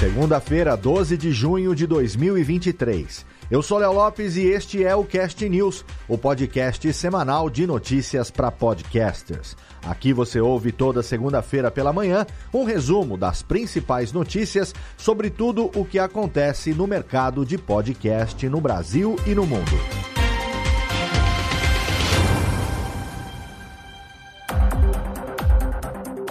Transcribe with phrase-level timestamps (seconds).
[0.00, 3.26] Segunda-feira, 12 de junho de 2023.
[3.50, 8.30] Eu sou Léo Lopes e este é o Cast News, o podcast semanal de notícias
[8.30, 9.54] para podcasters.
[9.86, 15.84] Aqui você ouve toda segunda-feira pela manhã um resumo das principais notícias sobre tudo o
[15.84, 20.19] que acontece no mercado de podcast no Brasil e no mundo.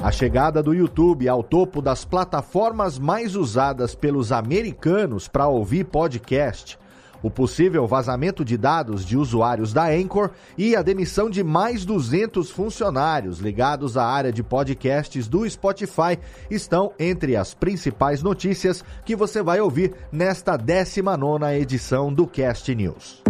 [0.02, 6.80] A chegada do YouTube ao topo das plataformas mais usadas pelos americanos para ouvir podcast,
[7.22, 12.50] o possível vazamento de dados de usuários da Anchor e a demissão de mais 200
[12.50, 16.18] funcionários ligados à área de podcasts do Spotify
[16.50, 23.22] estão entre as principais notícias que você vai ouvir nesta 19ª edição do Cast News.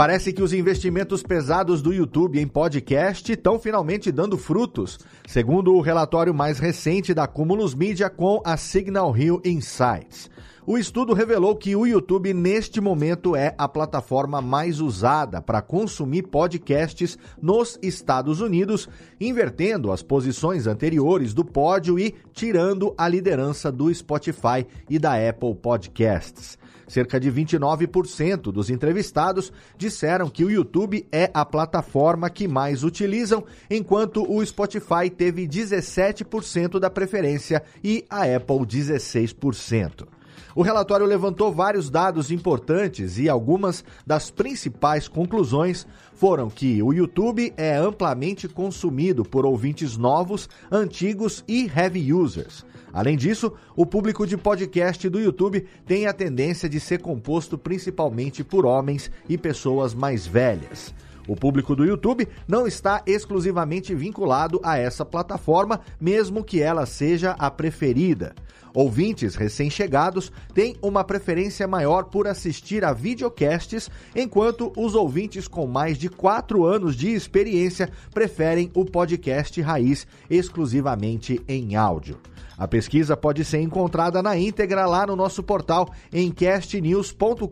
[0.00, 4.98] Parece que os investimentos pesados do YouTube em podcast estão finalmente dando frutos,
[5.28, 10.30] segundo o relatório mais recente da Cumulus Media com a Signal Hill Insights.
[10.66, 16.22] O estudo revelou que o YouTube, neste momento, é a plataforma mais usada para consumir
[16.22, 18.88] podcasts nos Estados Unidos,
[19.20, 25.54] invertendo as posições anteriores do pódio e tirando a liderança do Spotify e da Apple
[25.56, 26.58] Podcasts.
[26.90, 33.44] Cerca de 29% dos entrevistados disseram que o YouTube é a plataforma que mais utilizam,
[33.70, 40.04] enquanto o Spotify teve 17% da preferência e a Apple 16%.
[40.52, 47.54] O relatório levantou vários dados importantes e algumas das principais conclusões foram que o YouTube
[47.56, 52.64] é amplamente consumido por ouvintes novos, antigos e heavy users.
[52.92, 58.42] Além disso, o público de podcast do YouTube tem a tendência de ser composto principalmente
[58.42, 60.94] por homens e pessoas mais velhas.
[61.28, 67.36] O público do YouTube não está exclusivamente vinculado a essa plataforma, mesmo que ela seja
[67.38, 68.34] a preferida.
[68.74, 75.98] Ouvintes recém-chegados têm uma preferência maior por assistir a videocasts, enquanto os ouvintes com mais
[75.98, 82.18] de 4 anos de experiência preferem o podcast raiz exclusivamente em áudio.
[82.60, 87.46] A pesquisa pode ser encontrada na íntegra lá no nosso portal em castnews.com.br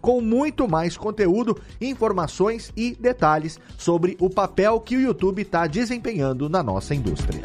[0.00, 6.48] com muito mais conteúdo, informações e detalhes sobre o papel que o YouTube está desempenhando
[6.48, 7.42] na nossa indústria.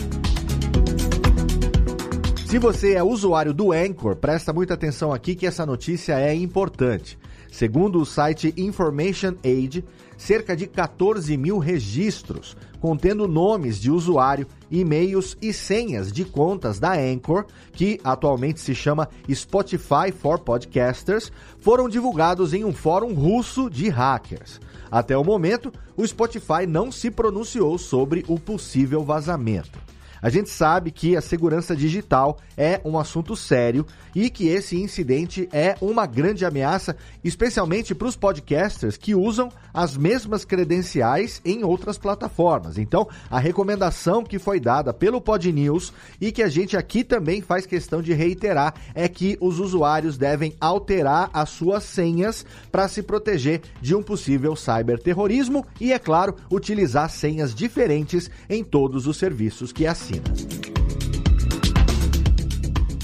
[2.46, 7.19] Se você é usuário do Anchor, presta muita atenção aqui que essa notícia é importante.
[7.52, 9.84] Segundo o site Information Age,
[10.17, 16.94] cerca de 14 mil registros contendo nomes de usuário, e-mails e senhas de contas da
[16.94, 23.89] Anchor, que atualmente se chama Spotify for Podcasters, foram divulgados em um fórum russo de
[23.89, 24.59] hackers.
[24.89, 29.79] Até o momento, o Spotify não se pronunciou sobre o possível vazamento.
[30.22, 33.85] A gente sabe que a segurança digital é um assunto sério
[34.16, 39.95] e que esse incidente é uma grande ameaça, especialmente para os podcasters que usam as
[39.95, 42.78] mesmas credenciais em outras plataformas.
[42.78, 47.41] Então, a recomendação que foi dada pelo Pod News e que a gente aqui também
[47.41, 53.03] faz questão de reiterar é que os usuários devem alterar as suas senhas para se
[53.03, 59.72] proteger de um possível cyberterrorismo e, é claro, utilizar senhas diferentes em todos os serviços
[59.72, 59.85] que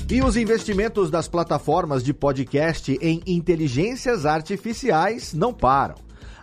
[0.10, 5.96] E os investimentos das plataformas de podcast em inteligências artificiais não param.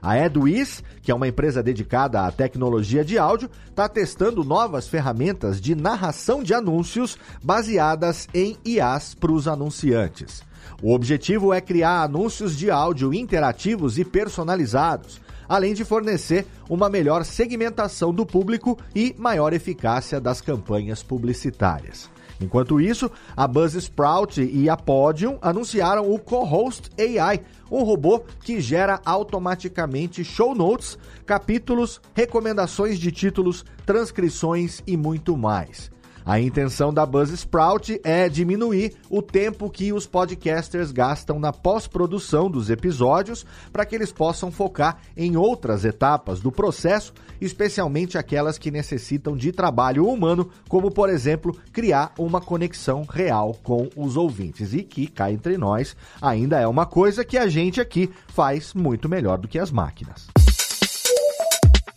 [0.02, 5.60] A Edwiz, que é uma empresa dedicada à tecnologia de áudio, está testando novas ferramentas
[5.60, 10.42] de narração de anúncios baseadas em IAs para os anunciantes.
[10.82, 15.20] O objetivo é criar anúncios de áudio interativos e personalizados,
[15.50, 22.08] além de fornecer uma melhor segmentação do público e maior eficácia das campanhas publicitárias.
[22.40, 29.00] Enquanto isso, a Buzzsprout e a Podium anunciaram o Co-Host AI, um robô que gera
[29.04, 35.90] automaticamente show notes, capítulos, recomendações de títulos, transcrições e muito mais.
[36.24, 42.70] A intenção da Buzzsprout é diminuir o tempo que os podcasters gastam na pós-produção dos
[42.70, 49.36] episódios para que eles possam focar em outras etapas do processo, especialmente aquelas que necessitam
[49.36, 55.06] de trabalho humano, como por exemplo, criar uma conexão real com os ouvintes e que
[55.06, 59.48] cá entre nós ainda é uma coisa que a gente aqui faz muito melhor do
[59.48, 60.28] que as máquinas.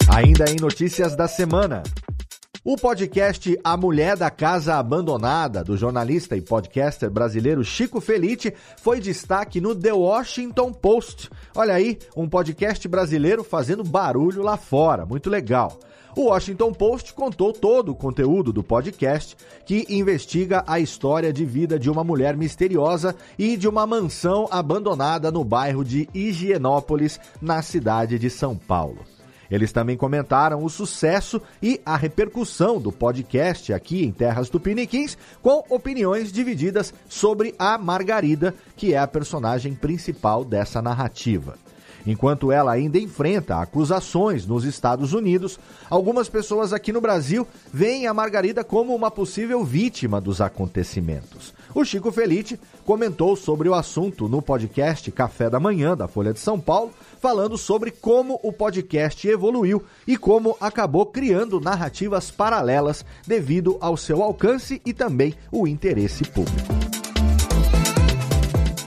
[0.10, 1.82] Ainda em notícias da semana,
[2.66, 9.02] o podcast A Mulher da Casa Abandonada, do jornalista e podcaster brasileiro Chico Felite, foi
[9.02, 11.30] destaque no The Washington Post.
[11.54, 15.78] Olha aí, um podcast brasileiro fazendo barulho lá fora, muito legal.
[16.16, 21.78] O Washington Post contou todo o conteúdo do podcast, que investiga a história de vida
[21.78, 28.18] de uma mulher misteriosa e de uma mansão abandonada no bairro de Higienópolis, na cidade
[28.18, 29.13] de São Paulo.
[29.50, 35.64] Eles também comentaram o sucesso e a repercussão do podcast aqui em Terras Tupiniquins, com
[35.70, 41.56] opiniões divididas sobre a Margarida, que é a personagem principal dessa narrativa.
[42.06, 45.60] Enquanto ela ainda enfrenta acusações nos Estados Unidos,
[45.90, 51.54] algumas pessoas aqui no Brasil veem a Margarida como uma possível vítima dos acontecimentos.
[51.74, 56.40] O Chico Felite comentou sobre o assunto no podcast Café da Manhã da Folha de
[56.40, 63.78] São Paulo, falando sobre como o podcast evoluiu e como acabou criando narrativas paralelas devido
[63.80, 66.93] ao seu alcance e também o interesse público.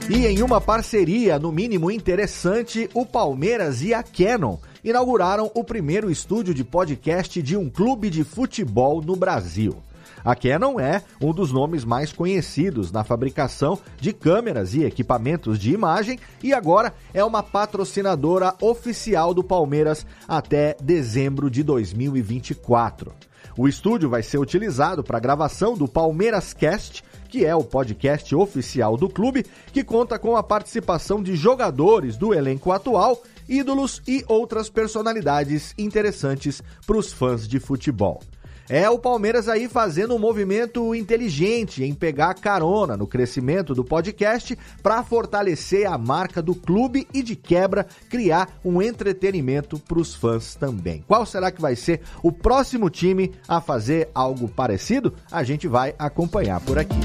[0.09, 6.09] E em uma parceria, no mínimo interessante, o Palmeiras e a Canon inauguraram o primeiro
[6.09, 9.83] estúdio de podcast de um clube de futebol no Brasil.
[10.25, 15.73] A Canon é um dos nomes mais conhecidos na fabricação de câmeras e equipamentos de
[15.73, 23.13] imagem e agora é uma patrocinadora oficial do Palmeiras até dezembro de 2024.
[23.59, 28.35] O estúdio vai ser utilizado para a gravação do Palmeiras Cast, que é o podcast
[28.35, 34.25] oficial do clube, que conta com a participação de jogadores do elenco atual, ídolos e
[34.29, 38.21] outras personalidades interessantes para os fãs de futebol.
[38.69, 44.59] É o Palmeiras aí fazendo um movimento inteligente em pegar carona no crescimento do podcast
[44.83, 50.57] para fortalecer a marca do clube e de quebra criar um entretenimento para os fãs
[50.57, 51.05] também.
[51.07, 55.15] Qual será que vai ser o próximo time a fazer algo parecido?
[55.31, 57.01] A gente vai acompanhar por aqui.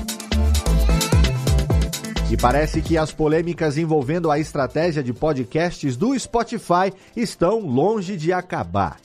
[2.32, 8.32] E parece que as polêmicas envolvendo a estratégia de podcasts do Spotify estão longe de
[8.34, 8.98] acabar.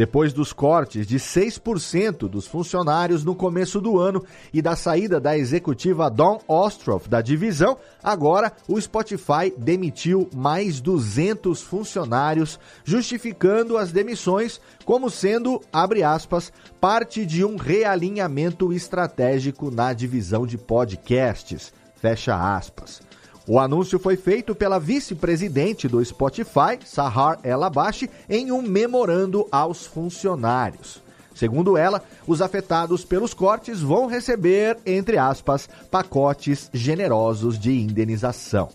[0.00, 5.36] Depois dos cortes de 6% dos funcionários no começo do ano e da saída da
[5.36, 14.58] executiva Dawn Ostroff da divisão, agora o Spotify demitiu mais 200 funcionários, justificando as demissões
[14.86, 16.50] como sendo, abre aspas,
[16.80, 21.74] parte de um realinhamento estratégico na divisão de podcasts.
[21.96, 23.09] Fecha aspas.
[23.52, 31.02] O anúncio foi feito pela vice-presidente do Spotify, Sahar El-Abashi, em um memorando aos funcionários.
[31.34, 38.68] Segundo ela, os afetados pelos cortes vão receber, entre aspas, pacotes generosos de indenização.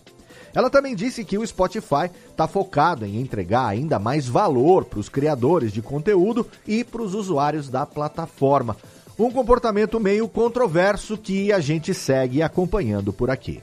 [0.54, 5.08] Ela também disse que o Spotify está focado em entregar ainda mais valor para os
[5.08, 8.76] criadores de conteúdo e para os usuários da plataforma.
[9.18, 13.62] Um comportamento meio controverso que a gente segue acompanhando por aqui.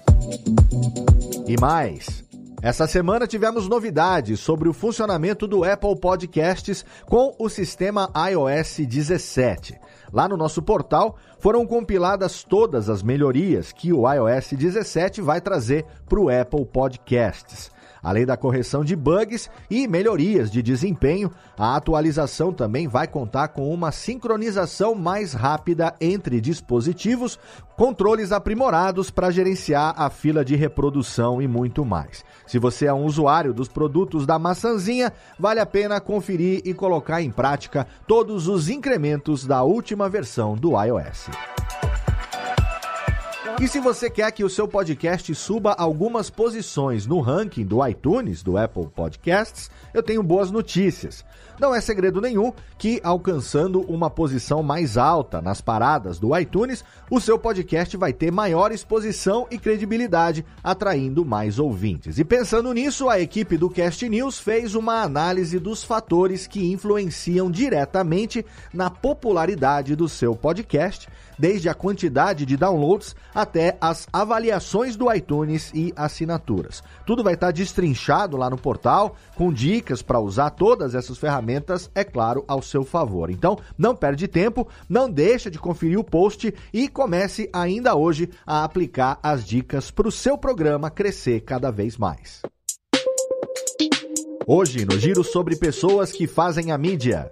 [1.48, 2.24] E mais.
[2.62, 9.78] Essa semana tivemos novidades sobre o funcionamento do Apple Podcasts com o sistema iOS 17.
[10.14, 15.86] Lá no nosso portal foram compiladas todas as melhorias que o iOS 17 vai trazer
[16.08, 17.73] para o Apple Podcasts.
[18.04, 23.74] Além da correção de bugs e melhorias de desempenho, a atualização também vai contar com
[23.74, 27.40] uma sincronização mais rápida entre dispositivos,
[27.78, 32.26] controles aprimorados para gerenciar a fila de reprodução e muito mais.
[32.46, 37.22] Se você é um usuário dos produtos da maçãzinha, vale a pena conferir e colocar
[37.22, 41.30] em prática todos os incrementos da última versão do iOS.
[43.60, 48.42] E se você quer que o seu podcast suba algumas posições no ranking do iTunes,
[48.42, 51.24] do Apple Podcasts, eu tenho boas notícias.
[51.60, 57.22] Não é segredo nenhum que, alcançando uma posição mais alta nas paradas do iTunes, o
[57.22, 62.18] seu podcast vai ter maior exposição e credibilidade, atraindo mais ouvintes.
[62.18, 67.52] E pensando nisso, a equipe do Cast News fez uma análise dos fatores que influenciam
[67.52, 71.08] diretamente na popularidade do seu podcast,
[71.38, 76.84] desde a quantidade de downloads até as avaliações do iTunes e assinaturas.
[77.06, 82.04] Tudo vai estar destrinchado lá no portal, com dicas para usar todas essas ferramentas, é
[82.04, 83.30] claro, ao seu favor.
[83.30, 88.64] Então, não perde tempo, não deixa de conferir o post e comece ainda hoje a
[88.64, 92.42] aplicar as dicas para o seu programa crescer cada vez mais.
[94.46, 97.32] Hoje, no giro sobre pessoas que fazem a mídia.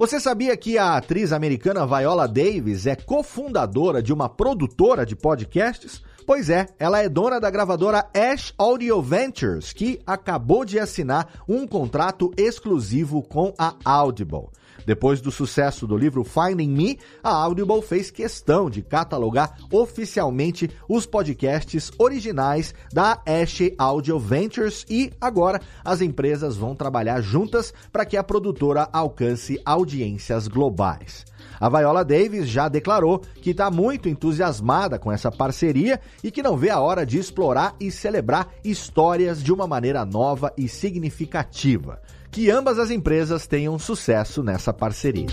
[0.00, 6.02] Você sabia que a atriz americana Viola Davis é cofundadora de uma produtora de podcasts?
[6.26, 11.66] Pois é, ela é dona da gravadora Ash Audio Ventures, que acabou de assinar um
[11.66, 14.48] contrato exclusivo com a Audible.
[14.86, 21.06] Depois do sucesso do livro Finding Me, a Audible fez questão de catalogar oficialmente os
[21.06, 28.16] podcasts originais da Ash Audio Ventures e agora as empresas vão trabalhar juntas para que
[28.16, 31.29] a produtora alcance audiências globais.
[31.60, 36.56] A Viola Davis já declarou que está muito entusiasmada com essa parceria e que não
[36.56, 42.00] vê a hora de explorar e celebrar histórias de uma maneira nova e significativa
[42.30, 45.26] que ambas as empresas tenham sucesso nessa parceria.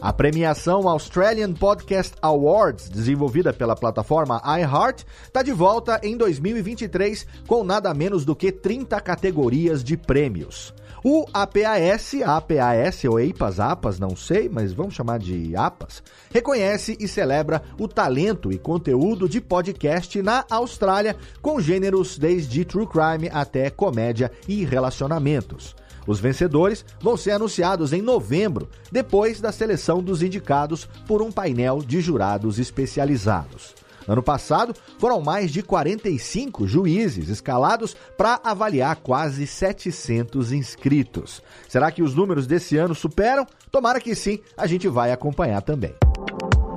[0.00, 7.64] A premiação Australian Podcast Awards, desenvolvida pela plataforma iHeart, está de volta em 2023 com
[7.64, 10.74] nada menos do que 30 categorias de prêmios.
[11.06, 17.06] O APAS, APAS ou EIPAS, APAS, não sei, mas vamos chamar de APAS, reconhece e
[17.06, 23.68] celebra o talento e conteúdo de podcast na Austrália, com gêneros desde true crime até
[23.68, 25.76] comédia e relacionamentos.
[26.06, 31.82] Os vencedores vão ser anunciados em novembro, depois da seleção dos indicados por um painel
[31.82, 33.74] de jurados especializados.
[34.06, 41.42] Ano passado, foram mais de 45 juízes escalados para avaliar quase 700 inscritos.
[41.68, 43.46] Será que os números desse ano superam?
[43.70, 45.94] Tomara que sim, a gente vai acompanhar também.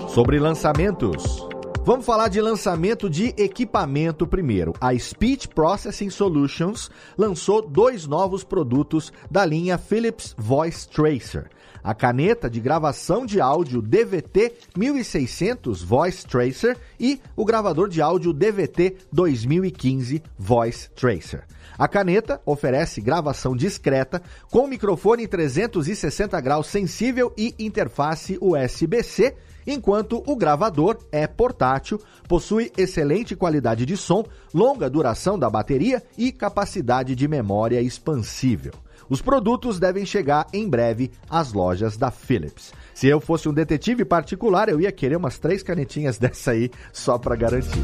[0.10, 1.48] Sobre lançamentos.
[1.84, 4.74] Vamos falar de lançamento de equipamento primeiro.
[4.82, 11.50] A Speech Processing Solutions lançou dois novos produtos da linha Philips Voice Tracer
[11.84, 18.34] a caneta de gravação de áudio DVT 1600 Voice Tracer e o gravador de áudio
[18.34, 21.44] DVT 2015 Voice Tracer.
[21.78, 30.36] A caneta oferece gravação discreta com microfone 360 graus sensível e interface USB-C, enquanto o
[30.36, 37.28] gravador é portátil, possui excelente qualidade de som, longa duração da bateria e capacidade de
[37.28, 38.74] memória expansível.
[39.10, 42.74] Os produtos devem chegar em breve às lojas da Philips.
[42.94, 47.18] Se eu fosse um detetive particular, eu ia querer umas três canetinhas dessa aí só
[47.18, 47.84] para garantir.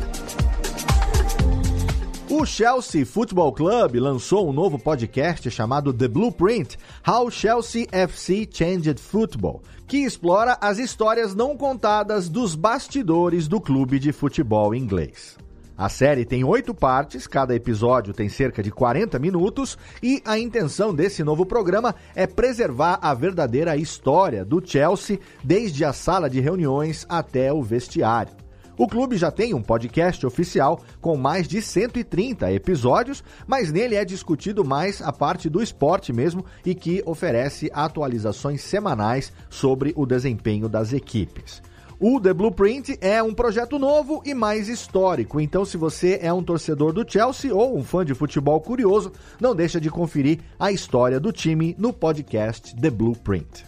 [2.29, 6.77] O Chelsea Football Club lançou um novo podcast chamado The Blueprint:
[7.07, 13.99] How Chelsea FC Changed Football, que explora as histórias não contadas dos bastidores do clube
[13.99, 15.37] de futebol inglês.
[15.75, 20.93] A série tem oito partes, cada episódio tem cerca de 40 minutos, e a intenção
[20.93, 27.07] desse novo programa é preservar a verdadeira história do Chelsea, desde a sala de reuniões
[27.09, 28.33] até o vestiário.
[28.77, 34.05] O clube já tem um podcast oficial com mais de 130 episódios, mas nele é
[34.05, 40.67] discutido mais a parte do esporte mesmo e que oferece atualizações semanais sobre o desempenho
[40.67, 41.61] das equipes.
[42.05, 46.43] O The Blueprint é um projeto novo e mais histórico, então se você é um
[46.43, 51.17] torcedor do Chelsea ou um fã de futebol curioso, não deixa de conferir a história
[51.17, 53.65] do time no podcast The Blueprint.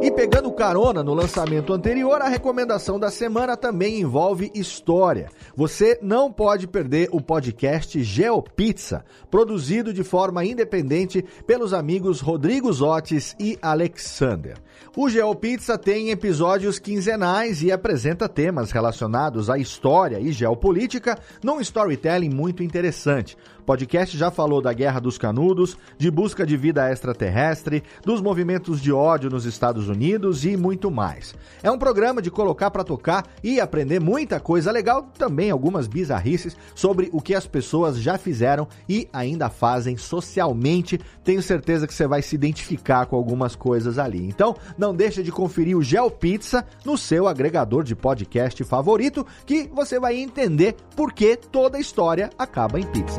[0.00, 5.28] E pegando carona no lançamento anterior, a recomendação da semana também envolve história.
[5.56, 13.34] Você não pode perder o podcast GeoPizza, produzido de forma independente pelos amigos Rodrigo Zotes
[13.40, 14.56] e Alexander.
[14.96, 22.30] O GeoPizza tem episódios quinzenais e apresenta temas relacionados à história e geopolítica num storytelling
[22.30, 28.20] muito interessante podcast já falou da Guerra dos Canudos, de busca de vida extraterrestre, dos
[28.20, 31.34] movimentos de ódio nos Estados Unidos e muito mais.
[31.64, 36.56] É um programa de colocar para tocar e aprender muita coisa legal, também algumas bizarrices
[36.76, 41.00] sobre o que as pessoas já fizeram e ainda fazem socialmente.
[41.24, 44.24] Tenho certeza que você vai se identificar com algumas coisas ali.
[44.28, 49.68] Então, não deixa de conferir o Gel Pizza no seu agregador de podcast favorito, que
[49.72, 53.18] você vai entender por que toda história acaba em pizza.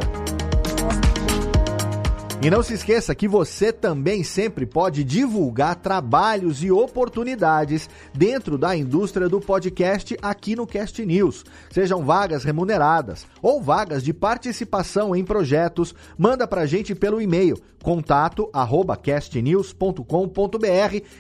[2.39, 8.77] E não se esqueça que você também sempre pode divulgar trabalhos e oportunidades dentro da
[8.77, 11.44] indústria do podcast aqui no Cast News.
[11.72, 18.50] Sejam vagas remuneradas ou vagas de participação em projetos, manda pra gente pelo e-mail contato
[18.51, 20.03] arroba castnews.com.br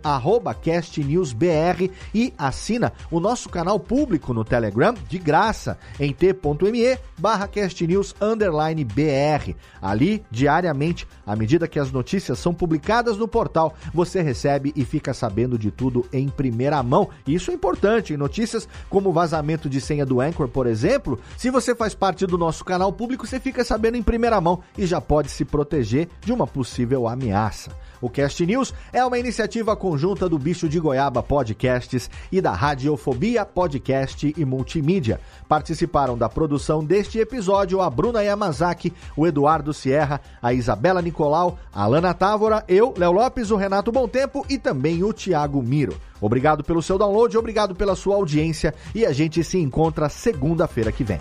[0.62, 9.54] CastNewsBR e assina o nosso canal público no Telegram de graça em t.me barra castnews_br.
[9.80, 15.14] Ali, diariamente, à medida que as notícias são publicadas no portal, você recebe e fica
[15.14, 17.08] sabendo de tudo em primeira mão.
[17.26, 21.18] Isso é importante em notícias como vazamento de senha do Anchor, por exemplo.
[21.38, 24.84] Se você faz parte do nosso canal público, você fica sabendo em primeira mão e
[24.84, 27.70] já pode se proteger de uma possível ameaça.
[28.00, 33.44] O Cast News é uma iniciativa conjunta do Bicho de Goiaba Podcasts e da Radiofobia
[33.44, 35.20] Podcast e Multimídia.
[35.48, 41.84] Participaram da produção deste episódio a Bruna Yamazaki, o Eduardo Sierra, a Isabela Nicolau, a
[41.84, 45.96] Alana Távora, eu, Léo Lopes, o Renato Tempo e também o Tiago Miro.
[46.20, 51.04] Obrigado pelo seu download, obrigado pela sua audiência e a gente se encontra segunda-feira que
[51.04, 51.20] vem.